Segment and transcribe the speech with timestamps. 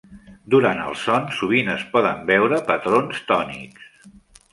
[0.53, 3.87] Durant el son, sovint es poden veure patrons tònics.